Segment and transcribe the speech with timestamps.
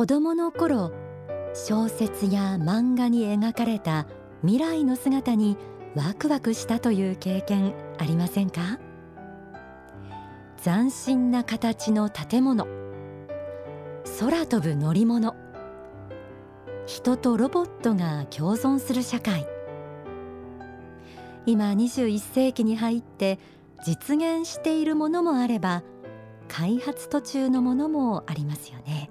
[0.00, 0.92] 子供の頃
[1.52, 4.06] 小説や漫画に描かれた
[4.40, 5.58] 未来の姿に
[5.94, 8.80] ワクワクしたという経験ありませんか？
[10.64, 12.66] 斬新な形の建物。
[14.20, 15.34] 空飛ぶ乗り物。
[16.86, 19.46] 人とロボットが共存する社会。
[21.44, 23.38] 今21世紀に入って
[23.84, 25.82] 実現しているものもあれば
[26.48, 29.10] 開発途中のものもありますよね。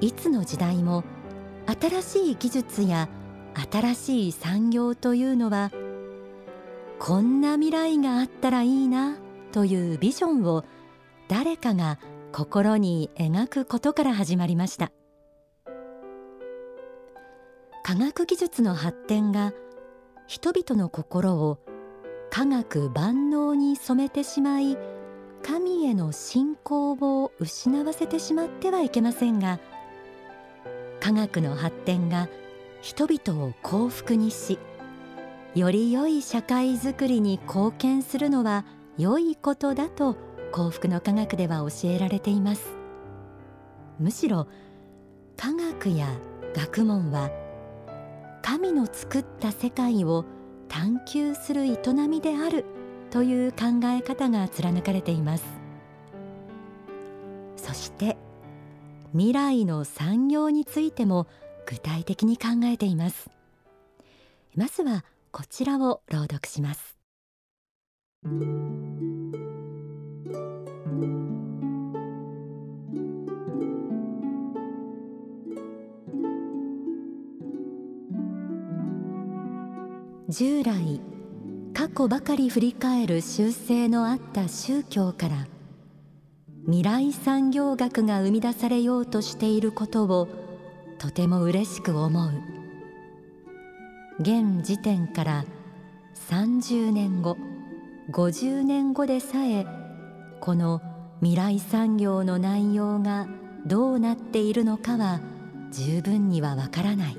[0.00, 1.04] いつの時代も
[1.80, 3.08] 新しい技術や
[3.70, 5.70] 新しい産業というのは
[6.98, 9.18] こんな未来があったらいいな
[9.52, 10.64] というビジョンを
[11.28, 11.98] 誰かが
[12.32, 14.92] 心に描くことから始まりました。
[17.82, 19.54] 科学技術の発展が
[20.26, 21.58] 人々の心を
[22.30, 24.76] 科学万能に染めてしまい
[25.42, 29.58] 神への信仰を失わせてしまってはいけませんが
[31.08, 32.28] 科学の発展が
[32.82, 34.58] 人々を幸福にし
[35.54, 38.66] より良い社会づくりに貢献するのは
[38.98, 40.18] 良いことだと
[40.52, 42.76] 幸福の科学では教えられています。
[43.98, 44.48] むしろ
[45.38, 46.08] 科学や
[46.54, 47.30] 学問は
[48.42, 50.26] 神の作った世界を
[50.68, 52.66] 探求する営みである
[53.10, 55.44] という考え方が貫かれています。
[57.56, 58.18] そして
[59.12, 61.26] 未来の産業についても
[61.66, 63.30] 具体的に考えています。
[64.54, 66.98] まずはこちらを朗読します。
[80.28, 81.00] 従来
[81.72, 85.46] 過去ばかり振り返る習性のあった宗教から
[86.68, 90.28] 未来産業学が生み出されようとしていることを
[90.98, 92.30] とても嬉しく思う。
[94.20, 95.44] 現時点から
[96.28, 97.38] 30年後
[98.10, 99.64] 50年後でさえ
[100.40, 100.82] この
[101.20, 103.28] 未来産業の内容が
[103.64, 105.20] どうなっているのかは
[105.72, 107.16] 十分にはわからない。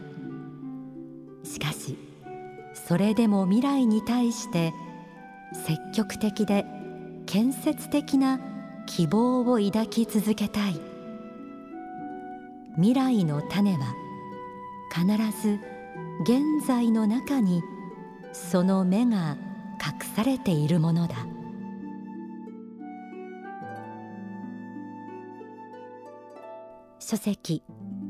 [1.44, 1.98] しかし
[2.76, 4.74] それでも未来に対して
[5.66, 6.68] 積極的で
[7.26, 8.40] 建設的な
[8.90, 10.82] 希望を抱き続けたい。
[12.76, 13.94] 未来の種は
[14.92, 15.08] 必
[15.42, 15.60] ず
[16.22, 17.62] 現在の中に
[18.34, 19.38] その芽が
[19.76, 21.16] 隠されているものだ。
[27.00, 27.64] 書籍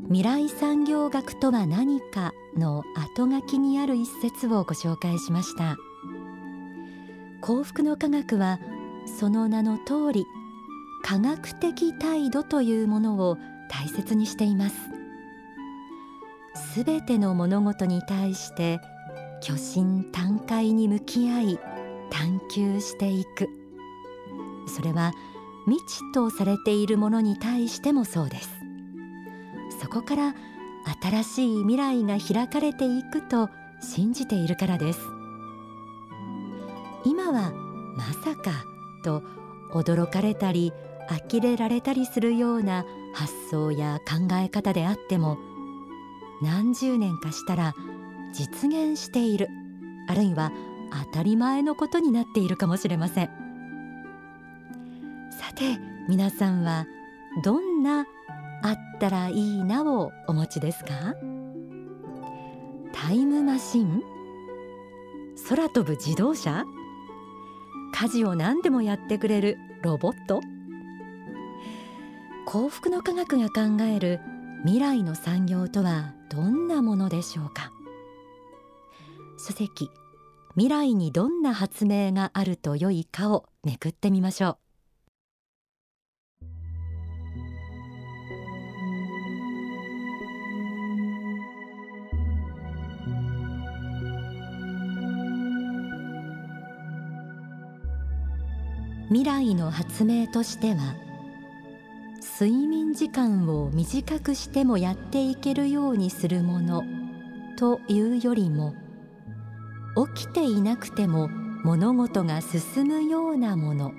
[0.06, 5.76] 未来産業学とは何かの後書きにある一節をご紹介しました。
[7.42, 8.60] 幸福の科学は
[9.06, 10.26] その名の通り
[11.02, 13.38] 科学的態度というものを
[13.70, 14.76] 大切にしています。
[16.74, 18.80] すべての物事に対して
[19.42, 21.60] 虚心坦懐に向き合い
[22.10, 23.50] 探求していく。
[24.68, 25.14] それは
[25.66, 28.50] 未知とされているものに対してもそうです。
[29.82, 30.36] そこから
[31.02, 33.50] 新しい未来が開かれていくと
[33.82, 35.00] 信じているからです。
[37.06, 37.54] 今は
[37.96, 38.52] まさか
[39.04, 39.24] と
[39.72, 40.74] 驚かれたり
[41.10, 45.38] 呆れられたりするような発想や考え方であっても
[46.42, 47.74] 何十年かしたら
[48.32, 49.50] 実現している。
[50.08, 50.52] あるいは
[51.12, 53.30] 当たり前のことになっているかもしれません。
[55.32, 55.78] さて
[56.08, 56.86] 皆さんは
[57.44, 58.06] どんな
[58.64, 61.16] あったらいいなをお持ちですか？
[62.94, 64.02] タイムマシン？
[65.48, 66.66] 空飛ぶ自動車？
[67.94, 70.42] 家事を何でもやってくれるロボット？
[72.52, 74.20] 幸福の科学が考える
[74.64, 77.72] 未来の産業とはどんなものでしょうか？
[79.38, 79.92] 書籍
[80.56, 84.58] 未来にどんな発明があると良いかをめくってみましょう。
[99.10, 100.96] 未来の発明としては
[102.40, 106.86] 睡眠時間を短くしてもやっていけるようにするもの
[107.58, 108.76] というよりも
[110.14, 111.28] 起きていなくても
[111.66, 113.92] 物事が進むようなもの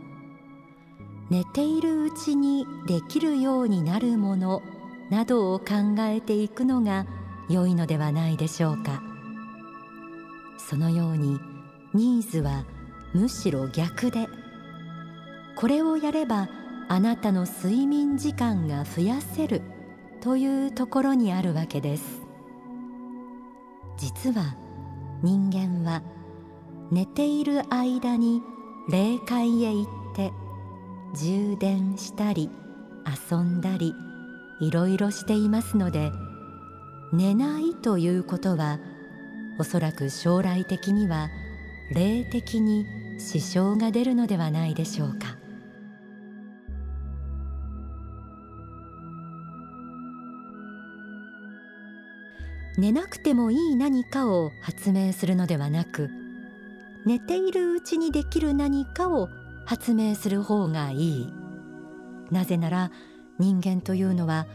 [1.28, 4.62] 寝ているうちにできるようになるもの
[5.10, 7.04] などを考えていくのが
[7.50, 9.02] 良いのではないでしょうか。
[10.56, 11.38] そのように
[11.92, 12.64] ニーズは
[13.12, 14.28] むしろ逆で
[15.56, 16.48] これをやれば
[16.92, 19.62] あなたの睡眠時間が増やせる
[20.20, 22.20] というところにあるわけです。
[23.96, 24.56] 実は
[25.22, 26.02] 人間は
[26.90, 28.42] 寝ている間に
[28.90, 30.32] 霊界へ行って
[31.14, 32.50] 充電したり
[33.31, 33.94] 遊んだり
[34.60, 36.10] いろいろしていますので
[37.12, 38.81] 寝ないということは
[39.60, 41.28] おそらく将来的には
[41.92, 42.84] 霊的に
[43.20, 45.39] 支障が出るのではないでしょうか。
[52.80, 56.08] 寝なくてもいい何かを発明するのではなく
[57.04, 59.28] 寝ているうちにできる何かを
[59.66, 61.32] 発明する方がいい。
[62.30, 62.90] なぜなら
[63.38, 64.46] 人間というのは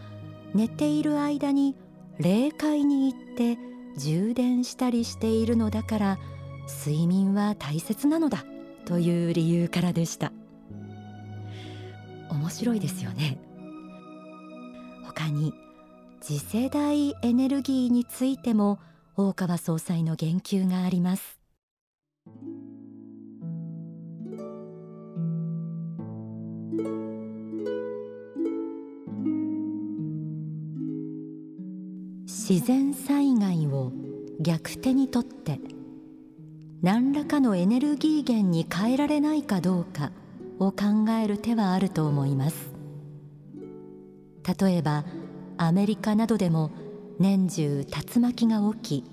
[0.55, 1.75] 寝ている間に
[2.17, 3.59] 霊界に行って
[3.95, 6.17] 充電したりしているのだから
[6.83, 8.43] 睡眠は大切なのだ
[8.85, 10.31] という理由からでした。
[12.31, 13.37] 面白いですよね。
[15.05, 15.53] 他に
[16.27, 18.79] 次世代エネルギーについても
[19.15, 21.39] 大川総裁の言及があります。
[32.25, 33.91] 自然災害を
[34.39, 35.59] 逆手にとって
[36.81, 40.11] 何らかのエネルギー源に変えられないかどうか
[40.57, 42.73] を考える手はあると思います。
[44.59, 45.05] 例えば
[45.57, 46.71] アメリカなどでも
[47.19, 49.11] 年中竜巻が起き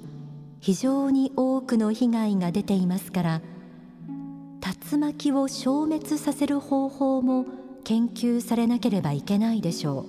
[0.60, 3.42] 非常に多くの被害が出ていますから
[4.90, 7.46] 竜巻を消滅させる方法も
[7.84, 10.06] 研究されなければいけないでしょ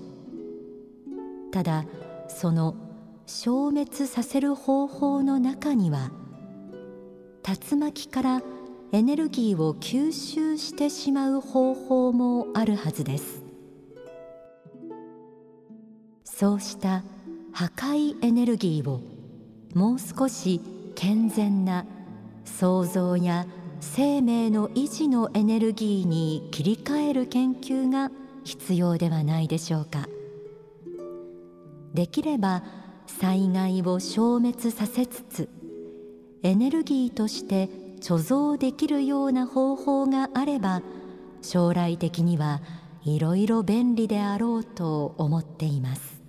[1.50, 1.52] う。
[1.52, 1.86] ただ
[2.28, 2.76] その
[3.26, 6.12] 消滅させる方法の中には
[7.44, 8.42] 竜巻から
[8.92, 13.43] エネルギーを吸収してしまう方法もあるはずです。
[16.44, 17.04] そうした
[17.54, 19.00] 破壊エネルギーを
[19.76, 20.60] もう少し
[20.94, 21.86] 健全な
[22.44, 23.46] 創造や
[23.80, 28.12] 生命の維持のエネルギーに切り替える研究が
[28.44, 30.10] 必要ではないでしょうか。
[31.94, 32.62] できれば
[33.08, 35.50] 災害を消滅させつつ
[36.42, 37.70] エネルギーとして
[38.02, 40.82] 貯蔵できるような方法があれば
[41.42, 42.60] 将来的には
[43.06, 46.23] いろいろ便利であろうと思っています。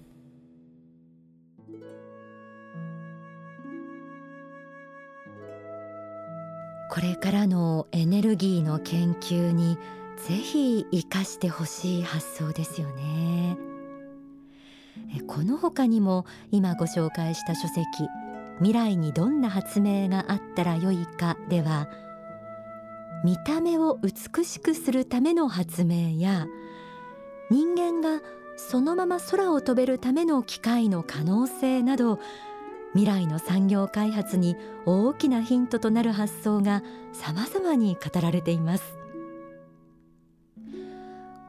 [6.95, 9.79] これからのエネルギーの研究に
[10.29, 13.57] ぜひ生かしてほしい発想ですよね。
[15.27, 17.83] この他にも今ご紹介した書籍
[18.63, 21.89] 「未来にどんな発明があったらよいか」では
[23.25, 26.47] 見た目を美しくするための発明や
[27.51, 28.23] 人間が
[28.57, 32.21] そのまま空を飛べるための機械の可能性など
[32.95, 34.57] 未来の産業開発に
[34.87, 36.83] 大きなヒントとなる発想が
[37.13, 38.97] 様々に語られています。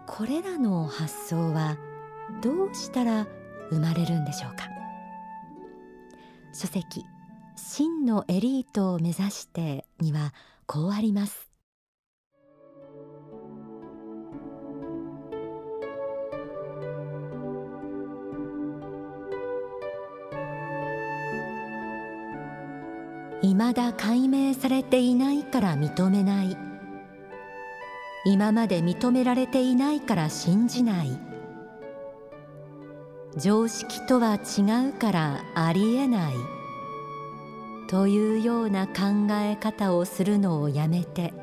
[0.08, 1.78] これらの発想は
[2.42, 3.28] どうしたら
[3.70, 4.66] 生まれるんでしょうか？
[6.54, 7.04] 書籍
[7.56, 10.34] 真のエリートを目指してには
[10.66, 11.50] こうあります。
[23.66, 26.56] 未だ解明されていないから認めない。
[28.24, 31.20] 今まで認められていないから信じない。
[33.38, 36.36] 常識とは違うからありえない。
[37.88, 41.34] というような考え方をするのをやめて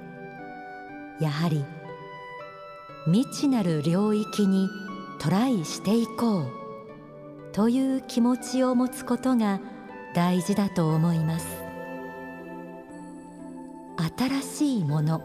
[1.21, 1.65] やはり
[3.07, 4.69] 未知なる領域に
[5.21, 6.47] トライしていこう。
[7.53, 9.61] という気持ちを持つことが
[10.15, 11.62] 大事だと思います。
[13.97, 15.23] 新しいもの。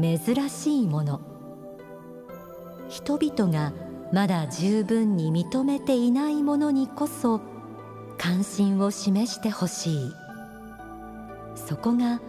[0.00, 1.20] 珍しいもの。
[2.88, 3.72] 人々が
[4.12, 7.40] まだ十分に認めていないものにこそ
[8.18, 10.12] 関心を示してほしい。
[11.54, 12.20] そこが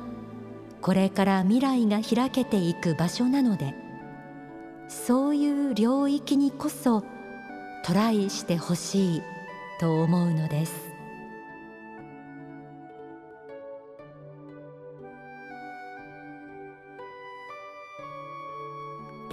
[0.81, 3.74] これから未来が開けていく場所なので
[4.89, 7.03] そういう領域にこそ
[7.86, 9.22] トライしてほしい
[9.79, 10.92] と思うのです。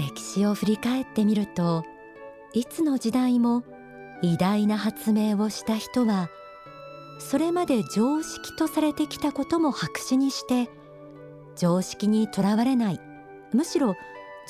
[0.01, 1.85] 歴史を振り返ってみると
[2.55, 3.63] いつの時代も
[4.23, 6.31] 偉大な発明をした人は
[7.19, 10.71] それまで常識とされてきたことも白紙にして
[11.55, 13.01] 常識にとらわれない
[13.53, 13.95] むしろ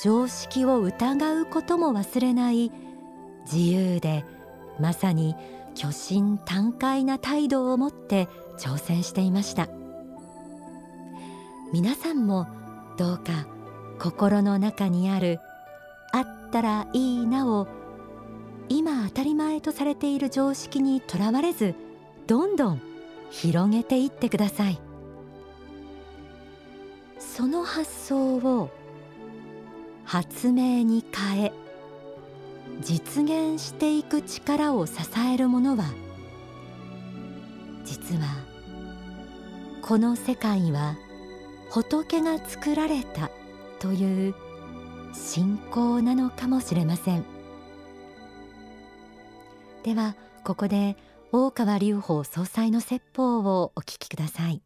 [0.01, 2.71] 常識を疑うことも忘れない
[3.43, 4.23] 自由で
[4.79, 5.35] まさに
[5.75, 9.69] 巨神坦懐な態度を持って挑戦していました。
[11.73, 12.47] 皆さんも
[12.97, 13.47] どうか
[14.01, 15.39] 心の中にある
[16.11, 17.67] あったらいいなを
[18.67, 21.75] 今当たり前とされている常識にとらわれず
[22.25, 22.81] どんどん
[23.29, 24.81] 広げていってください。
[27.19, 28.71] その発想を
[30.03, 31.51] 発明に変え
[32.81, 34.93] 実現していく力を支
[35.31, 35.85] えるものは
[37.85, 38.21] 実は
[39.83, 40.97] この世界は
[41.69, 43.29] 仏が作られた
[43.81, 44.35] という
[45.11, 47.25] 信仰なのかもしれません。
[49.83, 50.95] ではここで
[51.31, 54.61] 大川隆法総裁の説法をお聞きください。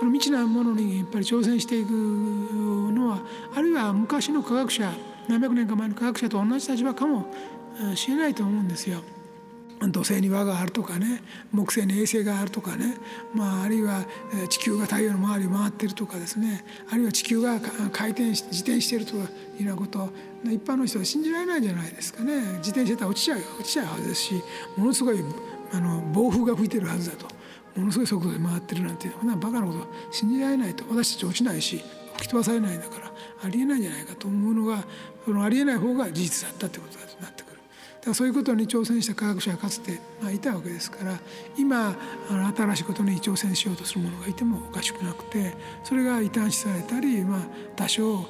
[0.00, 3.20] その未知なものにやっぱり挑戦していくのは
[3.54, 4.90] あるいは昔の科学者
[5.28, 7.26] 何百年か前の科学者と同じ立場かも
[7.94, 9.02] しれないと思うんですよ。
[9.88, 12.96] 土星に輪があるとかね木星に衛星があるとかね、
[13.34, 14.04] まあ、あるいは
[14.48, 17.58] 地球が太陽の周りを回ってるとかですねあるいは地球が
[17.90, 19.26] 回転し自転してるというよ
[19.60, 20.10] うなこと
[20.44, 24.42] 一般の人は信じられないじゃないですかね自転してたら落ちちゃう落ちちゃうはずですし
[24.76, 25.18] ものすごい
[25.72, 27.39] あの暴風が吹いてるはずだと。
[27.76, 31.82] ものすごい速度で回ってるなんてこんなバカなこと信じられないと私たち落ちないし
[32.16, 33.12] 吹き飛ばされないんだから
[33.44, 34.84] ありえないんじゃないかと思うのが
[35.24, 37.56] そのありえない方が事実だったってことだとなってくる。
[37.56, 41.18] だからそういうことに挑戦した科学者がかつて、まあ、いたわけですから
[41.56, 41.96] 今
[42.30, 47.40] あの新しいことに挑戦しようとする者がいてもおかしくなくてそれが異端視されたり、まあ、
[47.76, 48.26] 多少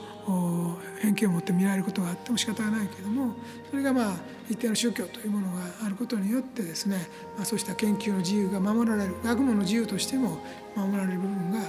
[1.00, 3.34] 偏見を持って見られることがあっても仕方がないけれども
[3.70, 4.16] それがまあ
[4.48, 10.38] 一定の宗教というものがあることによってですね、まあ、そうした研究の自由が守られる学問の自由としても
[10.76, 11.60] 守られる部分が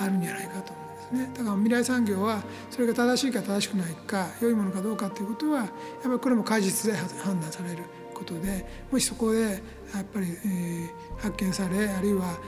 [0.00, 1.30] あるんじゃないかと思うんですね。
[1.34, 5.68] だから未来産業はそれが正しいか正しくないか良いものかどうかということはやっ
[6.02, 7.84] ぱりこれも果実で判断される
[8.14, 12.38] ことでもしそこでやっぱり、え、発見されあるいは、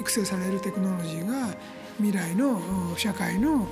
[0.00, 1.54] 育成されるテクノロジーが
[1.98, 2.60] 未来の
[2.96, 3.66] 社会の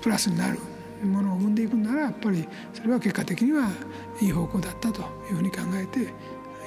[0.00, 0.58] プラスになる
[1.04, 3.68] ものを生んでいくんならやっぱりそれは結果的には
[4.20, 6.12] いい方向だったというふうに考えて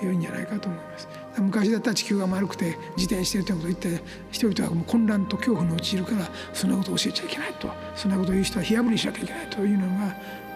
[0.03, 1.07] 良いんじゃないかと思います。
[1.37, 10.15] 昔だったら地球が丸くて自転してるということを言って人々はもう混乱と恐怖に陥るからそんなことを教えちゃいけないとそんなことを言う人は火あぶりしなきゃいけないというのが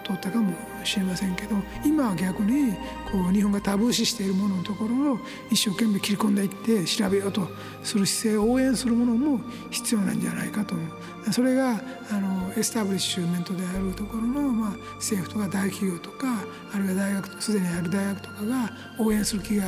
[0.09, 2.73] 通ったかもしれませんけど今は逆に
[3.11, 5.19] こう日本がタブー視しているもののところを
[5.51, 7.47] 一生懸命切り込んでいって調べようと
[7.83, 9.39] する姿勢を応援するものも
[9.69, 11.33] 必要なんじゃないかと思う。
[11.33, 19.65] それがあのエスタブリッシュメントであるところの、まあ、政府とか大企業とかあるいは大学すでにある大学とかが応援する気が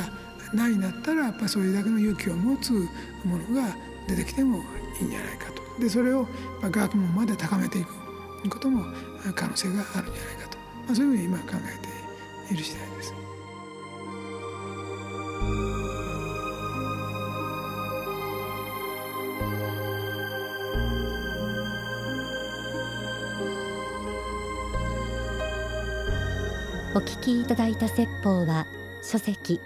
[0.52, 3.76] ないんだったらやっぱりそういうだけの勇気を持つものが
[4.08, 4.58] 出てきても
[5.00, 5.62] いいんじゃないかと。
[5.80, 6.26] でそれを
[6.62, 8.01] 学問まで高めていく
[8.50, 8.84] ことも
[9.34, 13.14] 可能性があるんじゃないかと、まあ、そういうふうに今考えている次第です。
[26.94, 28.66] お聞きいただいた説法は
[29.02, 29.60] 書籍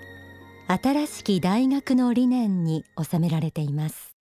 [0.69, 4.16] 新しき大学の理念に収められています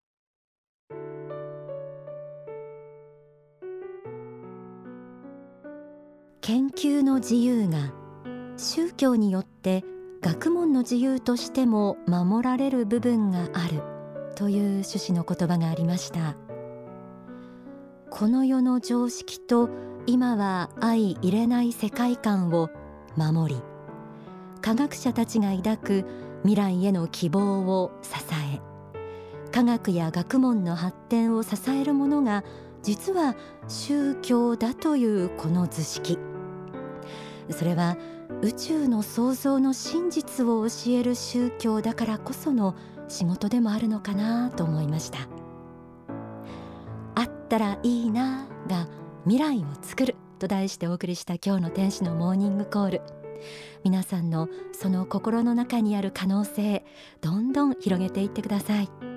[6.47, 7.95] 研究の自由が
[8.59, 9.83] 宗教によって
[10.21, 13.81] 学問の自由としても守られる部分がある
[14.37, 16.37] という趣旨の言葉がありました。
[18.11, 19.71] この世の常識と
[20.07, 22.69] 今は相入れない世界観を
[23.17, 23.63] 守り
[24.61, 26.05] 科学者たちが抱く
[26.43, 28.11] 未来への希望を支
[28.55, 28.61] え
[29.51, 32.45] 科学や学問の発展を支えるものが
[32.83, 33.35] 実は
[33.67, 36.19] 宗教だというこの図式。
[37.51, 37.97] それは
[38.43, 42.75] 宇宙の創造の真実を教える宗教だからこその
[43.09, 45.19] 仕事でもあるのかなと思いました。
[47.15, 48.89] あったらいいなが
[49.25, 53.03] 未来を作ると題してお送りした今日の天使のモーニングコール。
[53.85, 56.85] 皆さんのその心の中にある可能性
[57.21, 59.14] どんどん広げていってください。